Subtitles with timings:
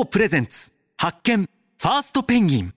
[0.00, 0.72] GO プレゼンツ。
[0.96, 1.42] 発見。
[1.42, 2.74] ファーストペンギン。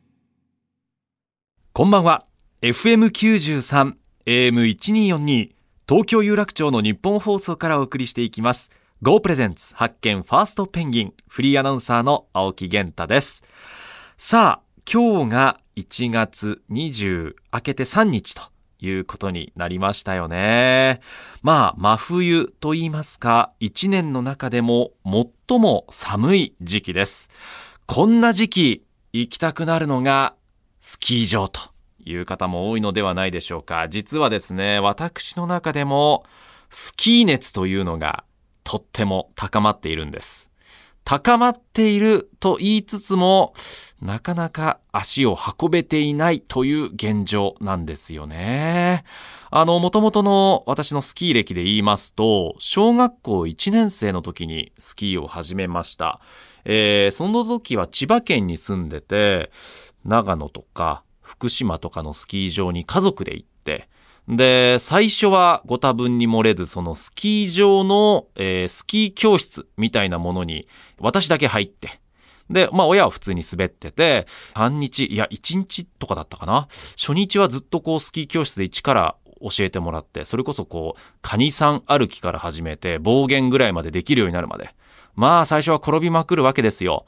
[1.72, 2.26] こんばんは。
[2.62, 5.52] FM93 AM1242
[5.88, 8.72] 東京有楽町の日本放送からお送りしていきます。
[9.02, 10.22] GO プレゼンツ発見。
[10.22, 11.14] ファーストペンギン。
[11.30, 13.42] フリーアナウンサーの青木源太です。
[14.18, 18.53] さあ今日が1月20明けて3日と。
[18.84, 21.00] いうことになりましたよね。
[21.42, 24.92] まあ、真冬と言いますか、一年の中でも
[25.48, 27.30] 最も寒い時期です。
[27.86, 28.84] こんな時期、
[29.14, 30.36] 行きたくなるのが
[30.80, 31.60] スキー場と
[32.04, 33.88] いう方も多いのではないでしょうか。
[33.88, 36.26] 実はですね、私の中でも
[36.70, 38.24] スキー熱というのが
[38.64, 40.52] とっても高まっているんです。
[41.06, 43.54] 高まっていると言いつつも、
[44.04, 49.06] なかなか足を運べていないという現状なんですよね。
[49.50, 56.20] あの、元々の私のスキー歴で言いますと、小学校1年生の時にスキーを始めました。
[56.66, 59.52] えー、その時は千葉県に住んでて、
[60.04, 63.88] 長野とか福島とかのスキー場に家族で行って、
[64.28, 70.68] で、最初はご多分に漏れず、そのスキー場の、えー、スキー教室みたいなものに
[71.00, 72.03] 私だけ入って、
[72.54, 76.68] で、まあ親は普通に滑ってて、半日、いや、一日とかだったかな。
[76.98, 84.74] 初日はずっとこうスキー教室で一から教えてもらって、それこそこう、カニさん歩きから始めて、暴言ぐらいまでできるようになるまで。
[85.16, 87.06] まあ最初は転びまくるわけですよ。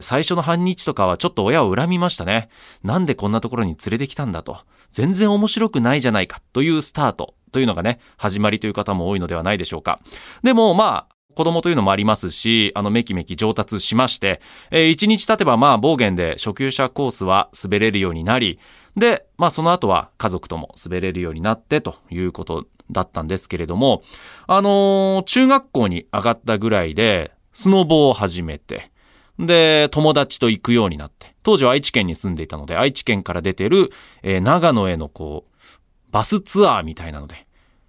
[0.00, 2.48] 最初の半日とかはちょっと親を恨みましたね。
[2.82, 4.58] なんでこんなところに連れてきたんだと。
[4.92, 10.00] 全然面白くないじゃないかというスタートというのがね、始まりという方も多いのではないでしょうか。
[10.42, 18.58] でもまあ、子供というのもありますし、あの、めきめき上達しまして、えー、1日経てばまあ、暴言で初級者コースは滑れるようになり、
[18.96, 24.02] で、まあ、その後は家族とも滑れるようになってということだったんですけれども、
[24.46, 28.90] あのー、中学校に上がったぐらいで、スノボを始めて、
[29.38, 33.90] で、友達と行くようになって、当時は愛知県に住んでいたので、愛知県から出てる、
[34.22, 35.68] えー、長野へのこう、
[36.12, 37.46] バスツアーみたいなので、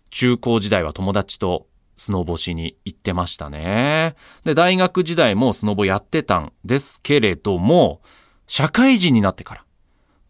[0.10, 4.16] 中高時代は友達とスノボしに行ってましたね。
[4.46, 8.02] で、大学時代もスノボやってたんですけれども、
[8.48, 9.66] 社会人になってから、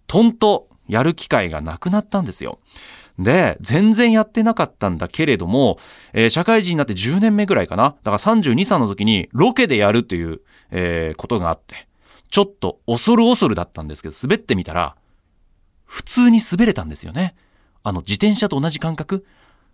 [0.07, 2.59] とんとやる機会がなくなったんですよ。
[3.19, 5.77] で、全然やってなかったんだけれども、
[6.13, 7.95] えー、社会人になって10年目ぐらいかな。
[8.03, 10.41] だから32、3の時にロケでやるという、
[10.71, 11.87] えー、ことがあって、
[12.29, 14.95] ちょっと恐る恐るだったんですけど、滑ってみたら、
[15.85, 17.35] 普通に滑れたんですよね。
[17.83, 19.25] あの、自転車と同じ感覚。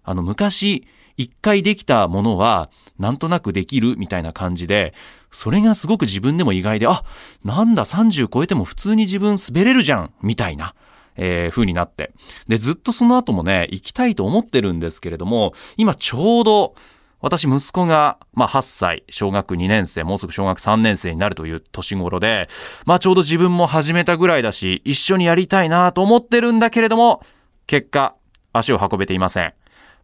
[0.03, 0.87] あの、昔、
[1.18, 2.69] 一回できたものは、
[3.00, 4.94] なんとなくできるみたいな感じで、
[5.31, 7.03] それがすごく自分でも意外で、あ、
[7.44, 10.75] なんだ30超えても普通に自分滑れるじゃんみたいな。
[11.16, 12.12] えー、風になって。
[12.47, 16.74] で、ずっとその後もね、行きたいと思ってるんですけれども、今ちょうど、
[17.22, 22.50] 私、息子が、まあ、8歳、小学2年生、もうすぐ小学3年生になるという年頃で、
[22.85, 27.22] まあ、ちょうど自分も始めたぐらいだし、一緒にやりたいなと思ってるんだけれども、
[27.66, 28.16] 結果、
[28.51, 29.53] 足を運べていません。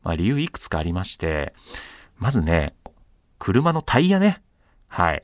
[0.04, 1.54] まあ、理由いくつかありまして、
[2.18, 2.76] まずね、
[3.38, 4.42] 車のタイヤね。
[4.88, 5.24] はい。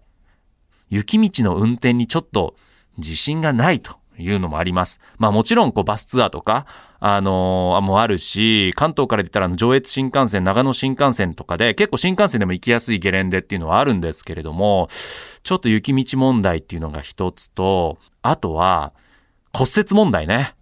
[0.90, 2.56] 雪道の運転にちょっと
[2.98, 5.00] 自信がないというのもあります。
[5.18, 6.66] まあもちろんこうバスツアーとか、
[7.00, 14.88] あのー、もあるし、関東から出たら上越新幹線、長野新幹線とかで結構新幹線でも行きやすいゲレンデっていうのはあるんですけれども、
[15.44, 18.94] ちょっと雪道問題っていうのが一つと、あとは
[19.54, 20.56] 骨折問題ね。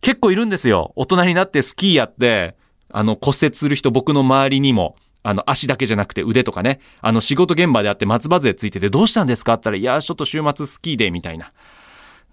[0.00, 0.92] 結構いるんですよ。
[0.96, 2.56] 大人になってスキーやって、
[2.92, 9.54] あの骨折する人僕の周りにもあの、足だけじゃなくて腕とかね、あの、仕事現場であって松葉杖ついててどうしたんですか？
[9.54, 11.52] って言ったら、いや、ちょっと週末スキーで、みたいな。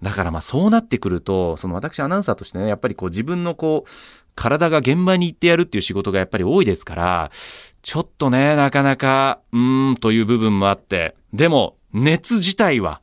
[0.02, 3.90] だからまあそうなってくると、その私アナウンサーとしてね、やっぱりこう自分のこう、
[4.34, 7.30] 体が現場に行ってやるっていう仕事がやっぱり多いですから、
[7.82, 13.00] ちょっとね、なかなか、うーんという部分もあって、でも、熱自体は、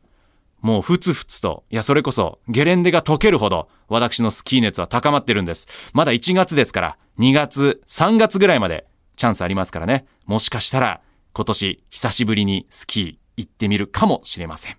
[0.67, 5.65] もうふつふつと、いや、それこそ、ゲレンデが溶けるほど、私のスキー熱は高まってるんです。
[5.93, 8.85] まだ1月ですから、2月、3月ぐらいまで、
[9.15, 10.05] チャンスありますからね。
[10.25, 10.99] もしかしたら、
[11.31, 14.75] 今年、久しぶりにスキー行ってみるかもしれません。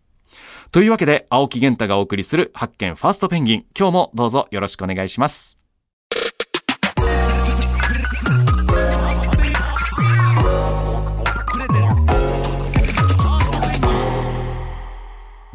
[0.73, 3.65] というわけで、青木玄太がお送りする発見ファーストペンギン。
[3.75, 5.58] 今日もどうぞよろしくお願いします。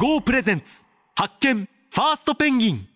[0.06, 0.86] GO プレゼンツ。
[1.16, 1.70] 発見。
[1.90, 2.88] ファーストペンギン。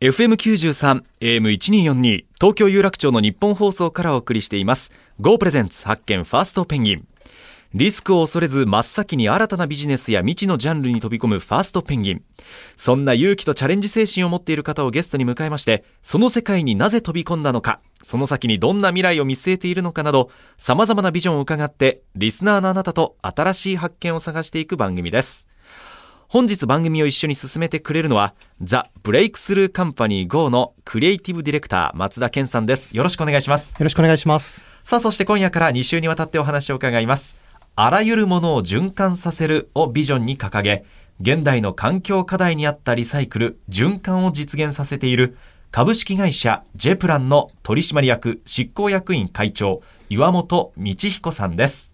[0.00, 4.92] FM93 AM1242 東京有楽町の日本放送からお送りしています。
[5.20, 6.24] GO プレゼンツ発見。
[6.24, 7.06] ファーストペンギン。
[7.74, 11.38] リスクを恐れず真っ先に新たなビジネスや未知のジャンルに飛び込む。
[11.38, 12.24] ファーストペンギン。
[12.78, 25.46] そんな勇気とチャレンジ精神を持っている方をゲストに迎えまして、その世界になぜ飛び込んだのか、その先にどんな未来を見据えているのかなど、様々なビジョンを伺って、リスナーのあなたと新しい発見を探していく番組です。
[26.32, 32.96] 本日番組を一緒に進めてくれるのは、ザ・ブレイクスルーカンパニー GO のクリエイティブディレクター、松田健さんです。
[32.96, 33.72] よろしくお願いします。
[33.72, 34.64] よろしくお願いします。
[34.84, 37.36] さあ、そして今夜から2週にわたってお話を伺います。
[37.74, 40.84] あらゆるものを循環させるをビジョンに掲げ、
[41.20, 45.36] 現代の環境課題にあったリサイクル、循環を実現させている
[45.72, 51.92] 株式会社ジェプランの取締役執行役員会長、岩本道彦さんです。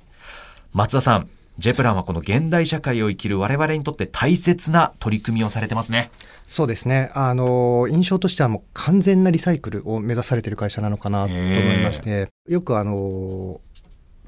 [0.75, 6.11] 松田さん、ジェプランはこの現代社会を生きる我々にとって大切な取り組みをされてますね。
[6.47, 7.11] そうですね。
[7.15, 13.61] あの印象としてはもう完全なリサイクルを目指されている会社なのかなと思いまして、よくあの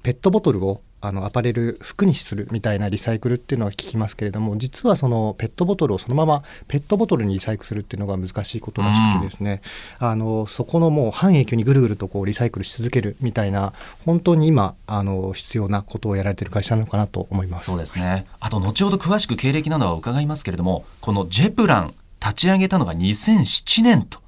[0.02, 9.62] ペットボトルをあのアパレル服にするみたいなリサイクルっていうのは聞きますけれども実はそのペットボトルをそのままペットボトルにリサイクルするっていうのが難しいことらしくてですね、
[10.00, 13.73] うん、あのそこのもう半永久にぐるぐるとこうリサイクルし続けるみたいな
[14.05, 17.67] 本当に今あの必要なことをやられている会社なのかなと思います。
[17.67, 18.27] そうですね。
[18.41, 24.21] あと後ほど詳しく経歴などは伺いますけれどもこのジェプラン立ち上げたのが2007年と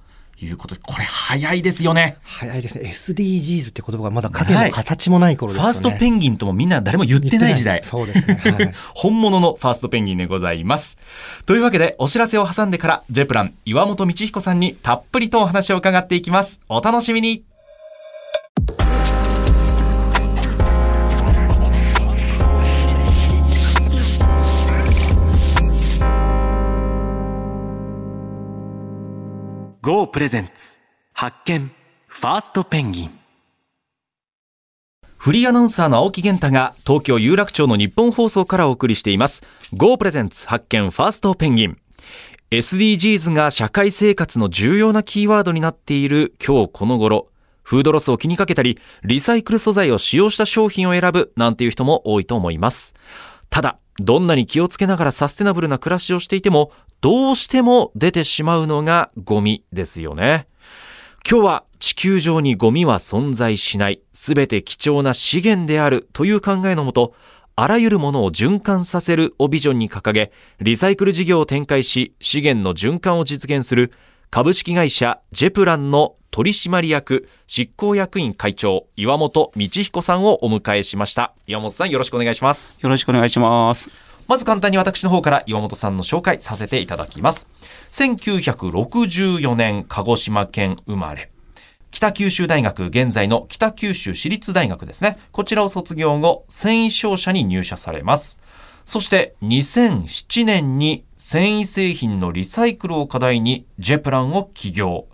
[0.44, 2.16] いうことで、これ早いですよね。
[2.22, 2.90] 早いですね。
[2.90, 7.82] SDGs って言葉がまだ影の形もない頃ですね、ファーストペンギンともみんな誰も言ってない時代。
[7.84, 8.72] そうですね、はい。
[8.94, 10.98] 本物のファーストペンギンでございます。
[11.46, 16.60] というわけで、お知らせを挟んでから、ジェプラン岩本道彦さんにたっぷりとお話を伺っていきます。
[16.68, 17.49] お楽しみに。
[29.82, 30.78] GO プレゼンツ。
[31.14, 31.70] 発見。
[32.06, 33.18] ファーストペンギン。
[35.16, 39.42] フリーアナウンサーの青木源太が東京有楽町の日本放送からお送りしています。
[39.72, 40.90] GO プレゼンツ発見。
[40.90, 41.78] ファーストペンギン。
[42.50, 47.28] SDGs が社会生活の重要なキーワードになっている今日この頃。
[47.62, 52.94] フードロスを気にかけたりリサイクル素材を使用した商品を選ぶなんていう人も多いと思います。
[53.48, 60.46] ただどんなに気をつけながらサステナブルな暮らしをしていてもどうしても出てしまうのがゴミですよね。
[61.28, 67.14] 今日は地球上にゴミは存在しない、すべて貴重な資源であるという考えのもと、
[67.56, 73.92] あらゆるものを循環させるをビジョンに掲げ、リサイクル事業を展開し、資源の循環を実現する
[74.30, 81.34] 株式会社ジェプランの取締役執行役員会長岩本道彦さんをお迎えしました。
[81.46, 82.78] 岩本さんよろしくお願いします。
[82.82, 84.09] よろしくお願いします。
[84.30, 87.50] まず簡単に私の方から岩本さんの紹介させていただきます。
[87.90, 91.32] 1964年、鹿児島県生まれ。
[91.90, 95.18] 北九州大学、現在の北九州市立大学ですね。
[95.32, 98.38] こちらを卒業後、繊維商社に入社されます。
[98.84, 105.08] そして2007年に繊維製品のリサイクルを課題にジェプランを起業。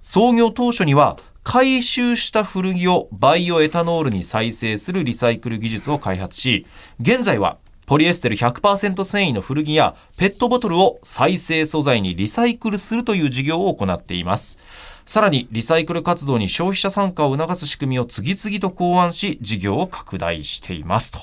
[0.00, 6.64] 創業当初には回収した古着をバイオエタノールに再生するリサイクル技術を開発し、
[6.98, 14.58] 現在はポリエステル100%繊維の古着やペットボトルを再生素材にリサイクルするという事業を行っています。
[15.04, 21.18] さらにリサイクル活動に消費者参加を促す仕組みを次々と考案し、事業を拡大していますと。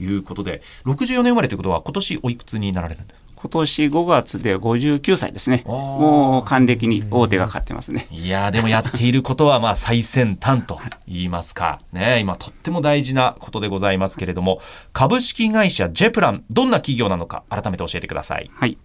[0.00, 3.23] いうことで、64年生まれということは今年おいくつになられるんですか？
[3.44, 5.64] 今年5月で59歳ですね。
[5.66, 8.08] もう還暦に大手がかってますね。
[8.10, 11.82] いやでもやっていることはまあ最先端と言いますか。
[11.92, 14.62] ね、今とっても大事なことでございますけれども、
[14.94, 18.50] 株式会社ジェプラン、どんな企業なのか改めて教えてください。
[18.54, 18.78] はい。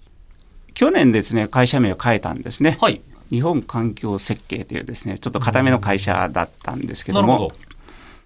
[0.73, 2.77] 去年ですね、会社名を変えたんですね。
[2.81, 2.99] はい。
[3.29, 7.51] 日本環境設計というですね、ちょっと固めの会社だったんですけども、ど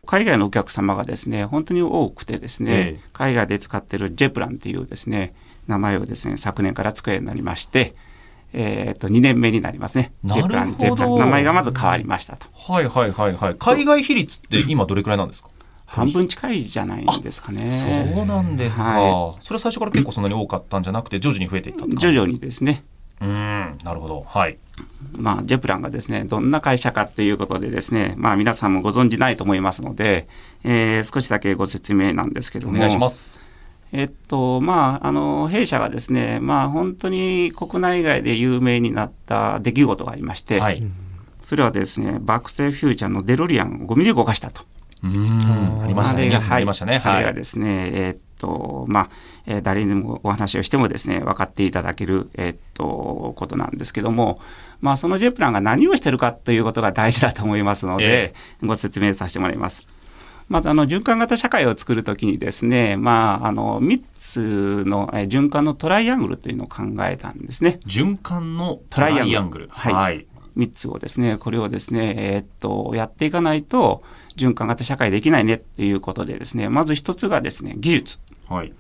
[0.07, 5.35] 海外のお客様がですね、本当に多くてですね、ええ、海外で使ってるジェプランっていうですね、
[5.67, 7.96] 名前をですね昨年から机になりまして、
[8.53, 15.50] えー、と2年目になりますねジェプランジェプラン名前がまず変わりましたとはいはいはいはい海外比率って今どれくらいなんですか？
[15.86, 17.70] 半分近いじゃないですかね。
[17.70, 22.84] そうなんですか、はい、それは最初から結構そんなに多かったんじゃなくて徐々に増えていった徐々にですね。
[23.22, 24.58] うんなるほどはい。
[25.15, 30.27] まあ、ジェプランがですね、どんな会社かということでですね、まあ皆さんもご存じないと思いますので、
[30.63, 32.75] えー、少しだけご説明なんですけども。
[32.75, 33.39] お願いします。
[33.93, 40.83] えっと、まあ、あの、弊社がですね、まあ、本当に国内外で有名になった出来事がありまして、はい、
[41.43, 44.63] それはですね、バックステフューチャーのデロリアンをゴミで動かしたと。
[45.03, 46.23] うんありましたね。
[46.50, 46.97] ありましたね。
[46.97, 47.15] はい。
[47.17, 49.09] あれがですね、えー、っと、まあ、
[49.45, 54.39] えー、誰にもお話をしてもですね、分かっていただける、えー、っと、ことなんですけども、
[54.79, 59.88] まあ、そのジェプランが何をしてるかということが大事だと思いますので、えー、ご説明させてもらいます。
[60.53, 67.79] まずあの循環型社会を作るときにですね、まあ、あの3つの循環のトライアングルというのを考えたんですね。
[67.88, 69.67] 循環のトライアングル。
[69.72, 74.03] はい、はい3つをですね、これをですね、えーっと、やっていかないと、
[74.38, 78.19] 循環型社会できないねっていうことでですね、まず一つがですね、技術。
[78.48, 78.72] はい。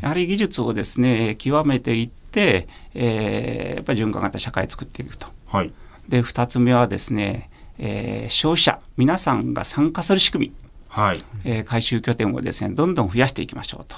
[0.00, 5.26] やはり技術をですね、極めていって、えーやっぱり循環型社会を作っていくと。
[5.48, 5.70] はい。
[6.08, 10.67] で、二つ目はですね、えー消費者、皆さんが参加する仕組み。
[10.88, 11.24] はい。
[11.44, 13.96] えー回収拠点をですねどんどん増やしていきましょうと。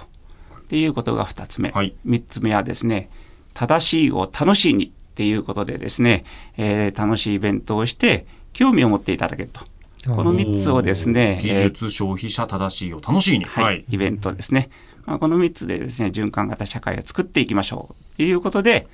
[0.59, 3.11] っていうことが2つ目、はい3つ目はですね
[3.55, 6.25] 正しいを楽しいにっていうことでですね、
[6.57, 9.61] えー楽しいイベントをして興味を持っていただけると。
[10.09, 13.45] この3つをですね、技えー術、消費者、正しいを楽しいに。
[13.45, 14.71] はい、イベントですね。
[15.05, 18.87] まあ、この3つでですね、循環型社会を作っていきましょうということで、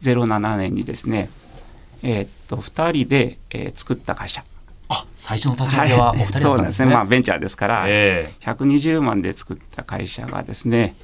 [0.00, 1.28] 07年にですね、
[2.02, 4.42] えーっと、2人で、えー作った会社。
[4.88, 6.94] あ、最初の立ち上げはお二人だそうったですすね。
[6.94, 10.94] まあ、ベンチャーですから、え120万で作った会社がですね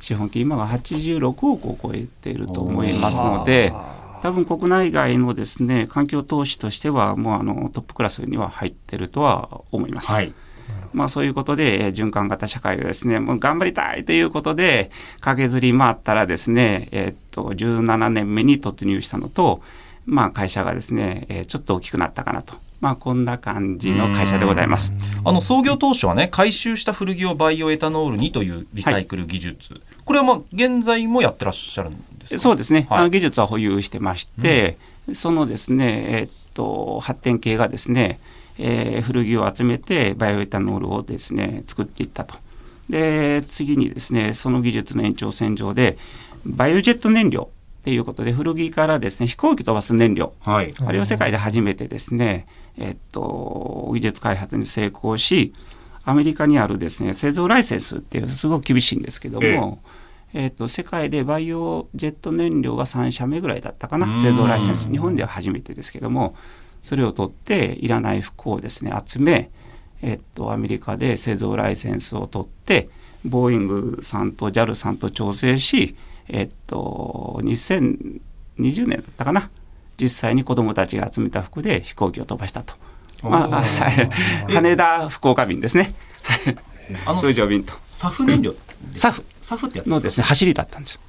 [0.00, 3.72] 資本金今は86億を超えていると思いますので
[4.22, 10.12] 多分国内外のですね環境投資としてはもうあのトップクラスには入ってるとは思います。
[10.12, 10.34] えはい。
[10.92, 19.62] まあそういうことで、えー循環型社会をですね、もう頑張りたいということで、駆けずり回ったらですね、えーっと、17年目に突入したのと、
[20.06, 22.54] まあ会社がですね、えーちょっと大きくなったかなと。
[22.80, 24.94] まあこんな感じの会社でございます。
[25.24, 32.38] あの創業当初はね回収した古着をバイオエタノールにというリサイクル技術、これはまあ現在もやってらっしゃるんですか？
[32.38, 32.98] そうですね、はい。
[33.00, 34.78] あの技術は保有してまして、
[35.12, 38.18] そのですね、えーっと発展系がですね、
[38.58, 42.36] えー古着を集めてバイオエタノールをですね作っていったと。
[42.88, 45.96] で次にですねその技術の延長線上で
[46.44, 50.34] バイオジェット燃料っていうことで古着からですね飛行機飛ばす燃料。
[50.40, 50.72] はい。
[50.84, 52.46] あれを世界で初めてですね、
[52.76, 55.54] えっと、技術開発に成功し、
[56.04, 59.80] アメリカにあるですね、製造ライセンスっていう、すごく厳しいんですけども、
[60.34, 64.88] えっと、世界でバイオジェット燃料が3社目ぐらいだったかな製造ライセンス。
[64.90, 66.34] 日本では初めてですけども、
[66.82, 69.50] それを取って、いらない服をですね、集め、
[70.02, 72.90] えっと、アメリカで製造ライセンスを取って、
[73.24, 75.96] ボーイングさんと JAL さんと調整し、
[76.32, 78.20] えっと、2020
[78.86, 79.50] 年だったかな、
[80.00, 82.74] 実際に子どもたちが集めた服で飛行機を飛ばしたと。
[83.22, 84.10] まあ、はい
[84.52, 85.94] 羽田福岡便ですね。
[87.20, 87.74] 通常便と。
[87.86, 88.54] サフ燃料
[88.96, 91.00] サフサフってやつのですね、走りだったんです。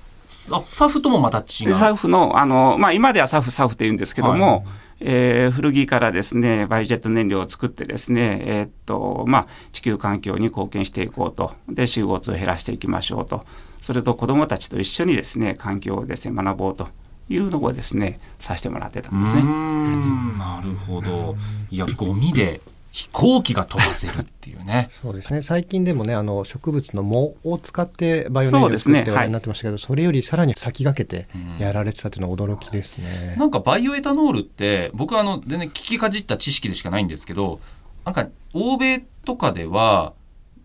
[0.51, 4.65] あサフともまた違うでサフの、あの、まあ、今ではサフ、サフって言うんですけども、
[4.99, 11.53] えー古着からですね、バイオジェット燃料を作ってですね、えーっと、まあ、地球環境に貢献していこうと。
[11.69, 13.45] で、CO2 を減らしていきましょうと。
[13.81, 16.87] それと子供たちと一緒にですね、環境をですね、学ぼうと
[17.29, 19.43] いうのをですね、させてもらってたうんーですね。
[19.43, 21.35] んなるほど。
[21.69, 22.61] いやゴミで
[22.91, 24.87] 飛行機が飛ばせるっていうね。
[24.91, 25.41] そうですね。
[25.41, 33.35] 最近でもねあの植物の藻を使ってバイオ燃料を作って話題になってましたけどそ,、れよりさらに先駆けてやられてたというのは驚きですね。
[33.37, 37.59] なんかバイオエタノールって僕はあの全然聞きかじった知識でしかないんですけど
[38.05, 40.13] なんか欧米とかでは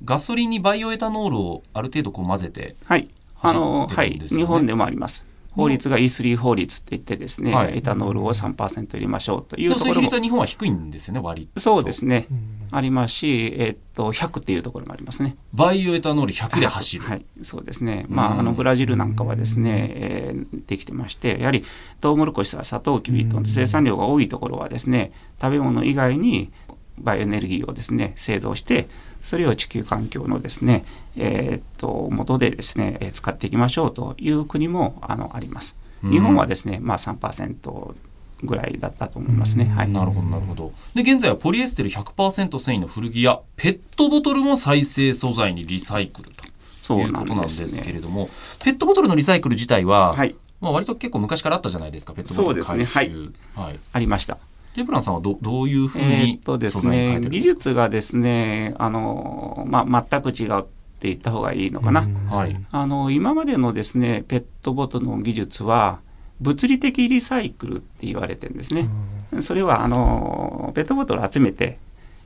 [0.05, 3.09] ガソリンにバイオエタノールをある程度こう混ぜてはい。
[3.41, 4.19] あの、はい。
[4.19, 5.27] 日本でもあります。
[5.57, 15.37] 法律が E3 法律って言ってですね、はいエタノールを3%入れましょうといでもそういう比うところも率は日本は低いんですよね割とそうですね、うんありますし、えっと、100っていうところもありますね。
[15.53, 18.07] バイオエタノール100で走る、はい、そうですね。
[18.09, 21.65] まうんあ、あの、ブラジルなんかはですね、えーできてまして、やはり、
[22.01, 26.51] トウモロコシやサトウキビと生産量が多いところはですね、食べ物以外に
[26.99, 28.89] バイオエネルギーをですね、製造して、
[29.21, 30.85] それを地球環境のですね、
[31.17, 35.77] えーっと、元でですね、えー使っていきましょうという国も、あの、あります。
[36.03, 37.95] うん日本はですね、まあ3%
[38.43, 39.65] ぐらいだったと思いますね。
[39.75, 39.91] はい。
[39.91, 46.45] なるほどなるほどで現在はポリエステル100%繊維の古着やペットボトルも再生素材にリサイクルと
[46.81, 48.01] そいううことなんでですすけれね。
[48.01, 48.29] ども
[48.63, 50.37] ペットボトルのリサイクル自体は、はい。
[50.61, 54.39] まあ、割と結構昔からあったじゃないですかペットボトルそうですね回収はいありました。
[54.77, 57.55] ジェプランさんはどどういうふうえーにっとです素材に変えね、技てるんですか？
[57.55, 60.63] 術がですね、あの、まあ、全く違うっ
[61.01, 62.03] て言った方がいいのかな。
[62.31, 62.57] はい。
[62.71, 66.01] あの、今までのですね、ペットボトルの技術は、
[66.41, 68.89] 物理的リサイクルって言われてるんですね。
[69.41, 71.79] それは、あの、ペットボトルを集めて、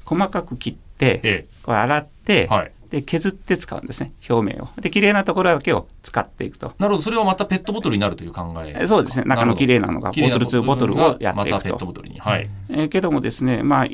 [0.04, 4.68] 細かく切って、えこれ洗って、えはいで、削って使うんですね、表面を。
[4.80, 6.72] で、綺麗なところだけを使っていくと。
[6.78, 7.02] なるほど。
[7.02, 8.76] それはまたペットボトルになるという考え。
[8.80, 11.34] えそうですね、中の綺麗なのが、ボトル2ボトルをやっていくと。
[11.34, 11.86] またペット。
[11.86, 12.18] ボトルに。
[12.18, 13.86] はい、えーけどもですね、まあ、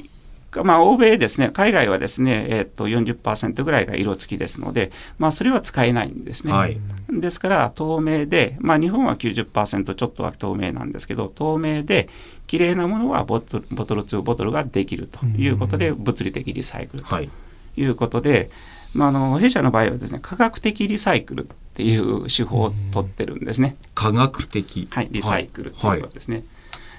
[0.65, 6.53] まあ、欧米ですね、海外はですね、えーっと、40%ぐらいが色付きですので、まあ、それは使えないんですね。
[6.53, 6.79] はい。
[7.11, 12.09] ですから、透明で、まあ、日本は90%ちょっとは透明なんですけど、透明で、
[12.47, 17.29] 綺麗なものはボトルボトル2ボトルができるということで、物理的リサイクルとはい。
[17.77, 18.51] いうことで、
[18.97, 23.77] まあ、あの弊社の場合はですね、科学的リサイクルっていう手法を取ってるんですね。
[23.95, 26.43] 科学的はい、リサイクルということですね。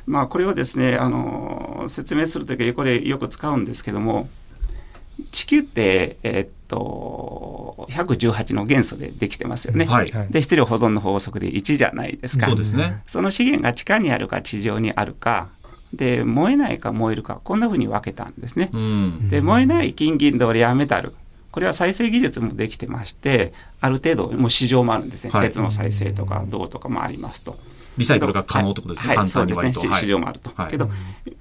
[0.06, 4.30] まあ、これをですねあの説明するときはこれよく使うんですけども
[5.32, 9.86] 地球って、えーっと118の元素でできてますよね。
[9.86, 10.08] はい。
[10.08, 12.48] はいで質量保存の法則で1じゃないですか。
[12.48, 13.02] そうですね。
[13.08, 15.50] その資源が地下にあるか地上にあるか
[15.94, 18.70] で燃えないか燃えるかこんなふうに分けたんですね。
[18.74, 19.30] うん。
[19.30, 21.14] で燃えない金銀銅レアメタル
[21.58, 25.48] これは再生技術もできてましてある程度もう市場もあるんですね、はい。
[25.48, 27.58] 鉄の再生とか銅とかもありますと。
[27.98, 29.08] リサイクルが可能ってことですね。
[29.08, 29.72] はい、簡そうですね。
[29.72, 29.96] 単に割と。
[29.96, 30.52] し市場もあると。
[30.54, 30.70] はい。
[30.70, 30.92] けど、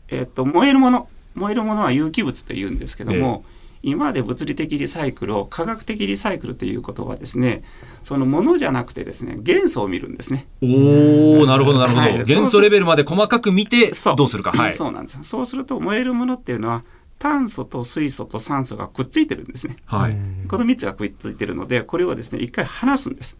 [0.09, 3.45] えっと燃えるもの燃えるものは有機物と言うんですけども、
[3.83, 7.63] 今まで物理的リサイクルを科学的リサイクルということはですね
[8.03, 10.47] そのものじゃなくてですね元素を見るんですね。
[10.63, 12.25] おおなるほどなるほど、はい。
[12.25, 14.53] 元素レベルまで細かく見てどうするか。
[14.53, 14.73] はい。
[14.73, 15.23] そうなんです。
[15.25, 16.85] そうすると燃えるものっていうのは
[17.19, 19.77] 炭素と水素と酸素がくっついてるんですね。
[19.87, 20.17] はい、
[20.49, 23.39] この3つがくっついてるのでこれをですね一回離すんです。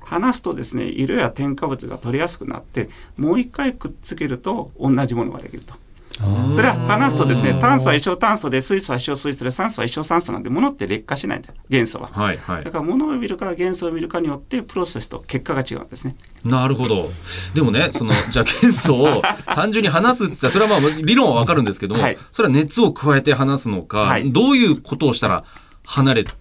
[0.00, 5.74] 離すとですね色や添加物が取れやすくなってもう一回くっつけると同じものができると。
[6.52, 12.08] それは離すとですね炭素は一生炭素で水素は一生水素で酸素は一生酸素なんで物って劣化しないんだよ元素は。
[12.08, 12.64] はいはい。
[12.64, 16.16] だから物を見るか元素を見るかによってプロセスと結果が違うんですね。
[16.44, 17.10] なるほど。
[17.54, 22.18] でもねそのじゃあ元素を単純に話すって言ったらそれはまあ理論はわかるんですけども、はい。
[22.32, 24.32] それは熱を加えて話すのか、はい。
[24.32, 25.44] どういうことをしたら
[25.84, 26.32] 離れて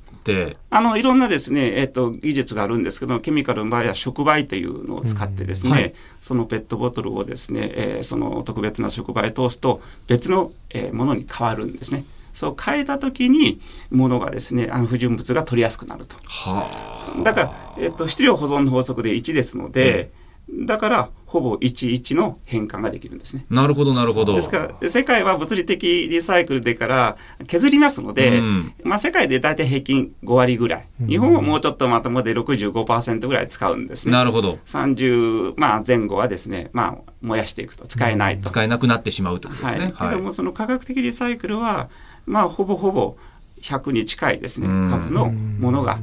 [0.70, 12.06] あのいろんなですね、えっと、技術があるんですけどケミカルの場合は触媒というのを使ってですね、うんはいそのペットボトルをですね、えーその特別な触媒を通すと別の、えーものに変わるんですね。
[12.34, 16.16] そう変えた時にものがですねあの不純物が取りやすくなると。
[16.26, 20.12] はだから、えっと、質量保存の法則で1ですので、
[20.50, 23.46] だからほぼ11の変換ができるんですね。
[23.50, 24.36] あなるほどなるほど。
[24.36, 28.74] ですから世界は物理的リサイクルでから削りますので、うん。
[28.84, 34.12] まあ、世界で大体平均5割ぐらい、日本はもうちょっとまともで65%ぐらい使うんですね。
[34.12, 34.60] なるほど。
[34.66, 37.88] 30、まあ、前後はですね、まあ、燃やしていくと。
[37.88, 38.50] 使えないと。
[38.50, 41.90] 使えなくなってしまうということですね、はい、けどもその科学的リサイクルは、
[42.26, 43.18] まあ、ほぼほぼ
[43.62, 44.68] 100に近いですね。
[44.68, 44.90] うん。
[44.92, 46.00] 数のものが、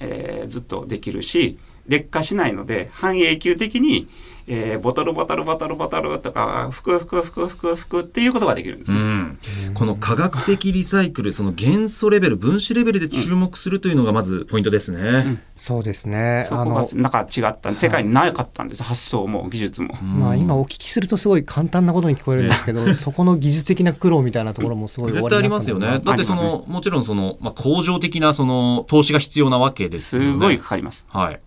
[0.00, 4.08] えーずっとできるし劣化しないので半永久的に、
[4.46, 8.98] えーボトルボトルボトルボトルとか服服服服服っていうことができるんですね。
[8.98, 9.38] うん、
[9.74, 16.42] この科学的リサイクルその元素レベル分子レベルで注目するというのがまずポイントですね、そうですね。
[16.44, 19.94] そこがなんか違った世界になかったんです、発想も技術も。
[20.02, 26.00] まあ、今お聞きするとすごい簡単なことに聞こえるんですけど、そこの技術的な苦労みたいなところもすごい絶対ありますよね。
[26.02, 30.32] だってその、もちろんその、まあ、工場的なその投資が必要なわけですよね。
[30.32, 31.06] すごいかかります。
[31.08, 31.40] はい。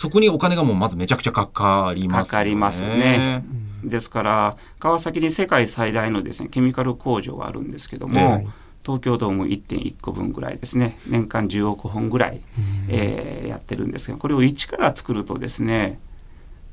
[0.00, 2.26] はいそこにお金がもうまずめちゃくちゃかかりますよね。
[2.30, 3.44] かかりますね。
[3.84, 8.46] ですから川崎に世界最大のですねケミカル工場があるんですけども、はい
[8.82, 12.40] 東京ドーム1.1個分ぐらいですね年間10億本ぐらい、
[12.88, 16.00] えーやってるんですけどこれを一から作るとですね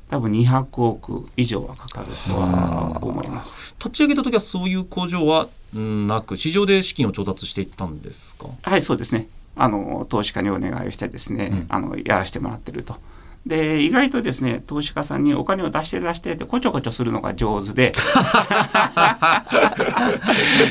[0.08, 3.74] 多分200億以上はかかるとは思います。
[3.78, 8.46] 立ち上げた時はそういう工場はうんなく、市場で資金を調達していったんですか？
[8.62, 9.28] はいそうですね
[9.58, 12.96] あの投資家にお願いをしてですね、うんあのやらせてもらってると。
[13.48, 17.92] で意外とですね投資家さんにお金を出して出してってこちょこちょするのが上手で。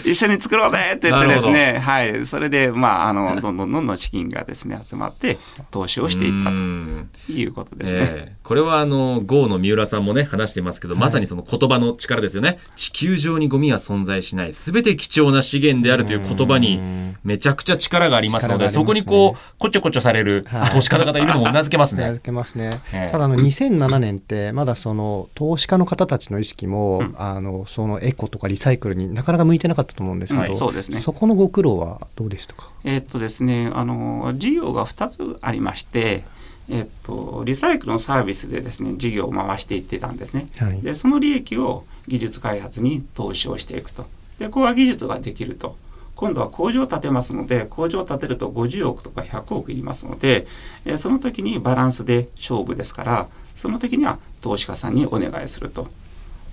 [0.05, 2.25] 一緒に作ろうぜって言ってですねはい。
[2.27, 5.39] それでまああのどんどんどんどん資金がですね集まって
[5.71, 7.09] 投資をしていったうん。
[7.25, 7.99] ということですね。
[8.01, 8.35] ええ。
[8.43, 12.59] これはあの GO の三浦さんもね話してますけど、まさにその言葉の力ですよね。
[12.75, 16.79] 地球上にゴミは存在しない全て貴重な資源であるという言葉に
[17.23, 18.69] めちゃくちゃ力がありますのでね。
[18.69, 20.69] そこにこうこちょこちょされるはい。
[20.69, 22.19] 投資家の方いるのもうなずけますね
[22.93, 23.11] ええ。
[23.11, 27.15] ただあの2007年ってまだその投資家の方たちの意識も、うん。
[27.17, 30.99] あのそのエコとかリサイクルになかなか向いてなかったと思うんですけど、はいそうですね。
[30.99, 32.69] そこのご苦労はどうでしたか？
[32.83, 36.23] えっとですね、あの事業が2つありまして、
[36.69, 40.47] えっと、リサイクルのサービスでですね事業を回していってたんですね。
[40.57, 40.81] はい。
[40.81, 44.05] でその利益を技術開発に投資をしていくと。
[44.39, 45.75] でここは技術ができると。
[46.17, 50.47] 今度は工場を建てますので工場を建てると50億とか100億いりますので、
[50.83, 55.87] えーその時にバランスで勝負ですからその時には投資家さんにお願いすると。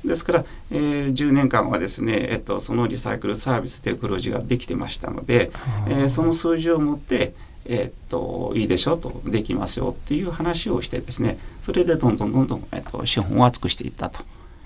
[0.05, 5.51] ですから、えー10年間はですね、えっと、そのリサイクルサービスで黒字ができてましたので、
[5.89, 14.23] えーその数字を持って、えっといいでしょとできますよっていう話をしてですねそれでどんどんどんどん、えっと、資本を厚くしていったと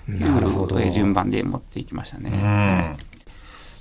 [0.09, 2.97] いう順番で持っていきましたうね。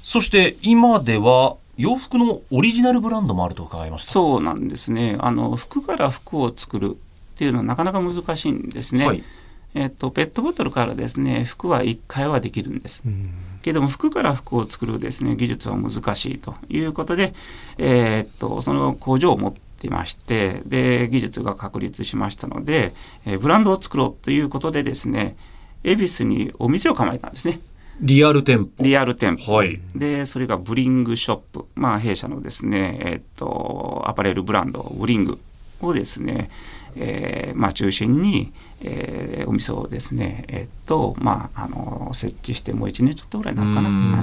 [0.08, 4.12] んそして今では洋服のオリジナルブランドもあると伺いました。
[4.12, 9.06] そうなんですねあの服から服を作るっていうのはなかなか難しいんですね。
[9.06, 9.22] はい
[9.74, 13.02] えっと、ペットボトルからですね服は1回はできるんです。
[13.06, 17.34] うんけども服から服を作るですね技術は難しいということで、
[17.76, 22.94] えーっとその工場を持っていましてで技術が確立しましたので、
[23.26, 25.36] えーブランドを作ろうということでですね、
[25.84, 27.60] 恵比寿にお店を構えたんですね。
[28.00, 28.70] リアル店舗。
[28.80, 29.54] リアル店舗。
[29.54, 31.64] はいで、それがブリングショップ。
[31.74, 35.38] まあ、弊社のですね、えっと、アパレルブランド、ブリング
[35.80, 36.50] をですね、
[36.96, 43.88] えーまあ、中心に、えーお店をですね、えっと、まあ、あの、設置してもう1年ちょっとぐらいになるかな。
[43.88, 44.22] うんは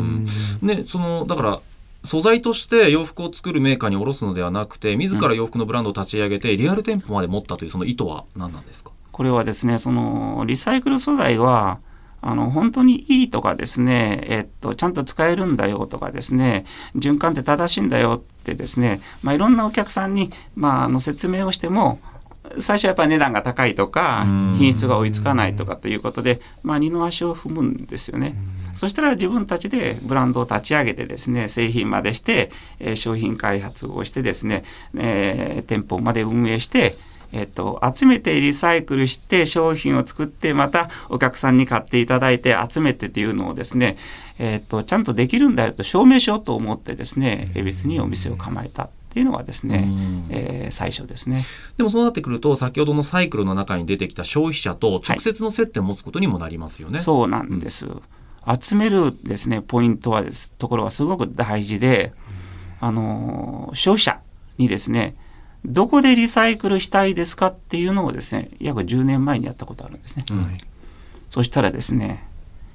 [0.61, 1.59] いね、そのだから
[2.03, 8.91] 素材として洋服を作るメーカーに卸すのではなくて自ら洋服のブランドを立ち上げてリアル店舗まで持ったというその意図は何なんですか？
[9.11, 11.79] これはですね、そのリサイクル素材は、
[12.25, 21.99] あの本当にいいとかですね、えっと、ちゃんと使えるんだよとかですね、循環って正しいんだよってですね、まあ、いろんなお客さんに、まあ、あの説明をしても、
[22.59, 28.35] 最初はやっぱり値段が高いとかうん、品質が追いつかないとかということで、まあ、二の足を踏むんですよね。
[28.75, 34.63] そしたら自分たちでブランドを立ち上げてですね、製品までして、えー商品開発をしてですね、
[34.95, 36.95] えー店舗まで運営して、
[37.35, 43.97] えっと、集めてリサイクルして商品を作ってまたお客さんに買っていただいて集めてっていうのをですね、
[44.39, 51.45] えっと、ちゃんとできるんだよと証明しようと思ってですね恵比寿にお店を構えたっていうのがですね、うんえー最初ですね。
[51.77, 56.99] でもそうなってくると先ほどのサイクルの中に出てきた消費者と直接の接点を持つことにもなりますよね。
[56.99, 57.87] そうなんです。
[58.61, 62.13] 集めるですね、ポイントはです、ところはすごく大事で、
[62.79, 64.19] あのー、消費者
[64.57, 65.15] にですね、
[65.65, 70.25] どこでリサイクルしたいですかっていうのをですね、約10年前にやったことあるんですね。
[70.31, 70.57] うん
[71.27, 72.23] そしたらですね、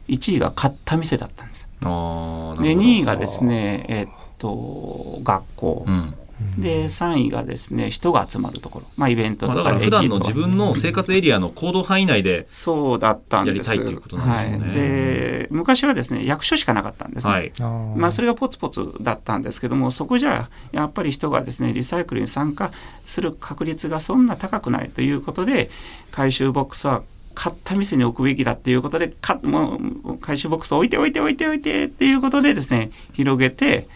[0.08, 1.68] 1位が買った店だったんです。
[1.80, 5.84] で、2位がですね、えっと、学校。
[5.86, 6.14] うん
[6.58, 8.86] で、3位がですね、人が集まるところ。
[8.96, 13.76] まあ、イベントまあ、とかだから普段の自分の生活エリアの行動範囲内で、そうだったんです。
[13.76, 14.74] やりたいということなんでしょうねはい。
[14.74, 17.32] で、昔はですね、役所しかなかったんですね。
[17.32, 17.52] はい、
[17.96, 22.72] まあ、それがポツポツだったんですけどもそこじゃやっぱり人がですねリサイクルに参加
[23.04, 25.70] する確率がそんな高くないということで
[26.10, 27.02] 回収ボックスは
[27.34, 33.88] 買った店に置くべきだっていうことでかもう回収ボックスを置いて置いて置いて置いてっていうことでですね広げて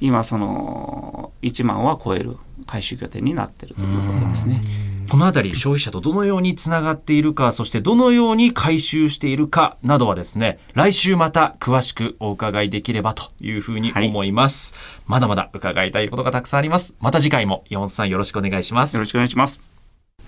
[0.00, 2.36] 今その1万は超える
[2.66, 4.62] 回収拠点になってるということですね。
[5.10, 14.74] このあたり消費者とどのようにつながっているかそしてどのように回収しているかなどはですね来週また詳しくお伺いできればというふうに思います、
[15.06, 16.94] まだまだ伺いたいことがたくさんあります。
[17.00, 18.94] また次回も山本さんよろしくお願いします。
[18.94, 19.60] よろしくお願いします。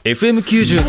[0.04, 0.80] FM93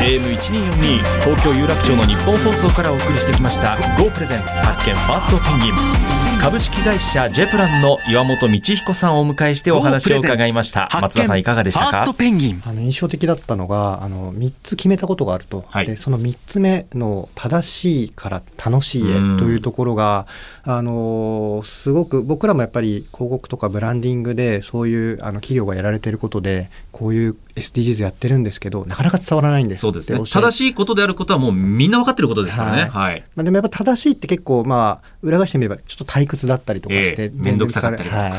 [0.00, 10.88] AM1242 東京有楽町の日本放送からお送りしてきました GO プレゼンツ発見ファーストペンギン株式会社ジェプランの岩本道彦さんをお迎えしてお話を伺いました。
[11.02, 12.14] 松田さんいかがでしたか？
[12.14, 12.62] ペンギン。
[12.64, 15.86] あの印象的だったのがあの3つ決めたことがあると、はい。
[15.86, 20.28] でその3つ目の正しいから楽しいへうんというところが、
[20.62, 30.20] あのすごく僕らもやっぱり広告とかブランディングでそういうあの企業がやられてることでこういう SDGs やってるんですけどなかなか伝わらないんですそうですね。
[30.20, 32.84] 正しいことであることはもうみんな分かってることですからね。
[32.84, 38.32] はい、まあ、でもやっぱ正しいって結構まあ裏返してみればちょっと退屈だったりとかして、ええ面倒くさかったりとかはい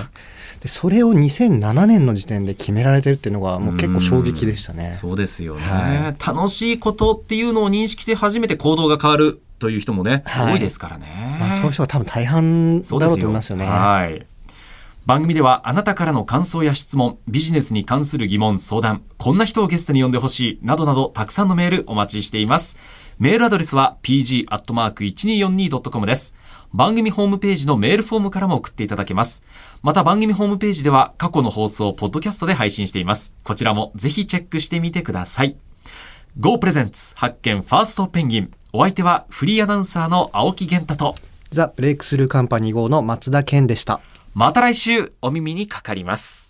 [0.59, 4.97] でそれを2007年の時点で決められてるっていうのがもう結構衝撃でしたね。
[4.99, 11.37] そうですよね、は楽しいことっていうのを認識して初めて行動が変わるという人もね、はい多いですからね。
[11.39, 13.65] まあ、そういう人が多分大半だろうと思いますよね。
[13.65, 14.25] はい。
[15.05, 22.77] 番組ではあなたからの感想や質問、ビジネスに関する疑問、相談、こんな人をゲストに呼んでほしい、などなどたくさんのメールお待ちしています。
[23.17, 26.35] メールアドレスは pg.1242.com です。
[26.73, 29.41] 番組ホームページのメールフォームからも送っていただけます。
[29.81, 33.33] また番組ホームページでは過去の放送をポッドキャストで配信しています。
[33.43, 35.55] こちらもぜひチェックしてみてください。
[36.39, 38.51] Go プレゼンツ発見ファーストペンギン。
[38.73, 41.15] お相手はフリーアナウンサーの青木源太と、
[41.51, 44.01] ザ・ブレイクスルーカンパニー号の松田健でした。
[44.33, 46.46] また来週お耳にかかります。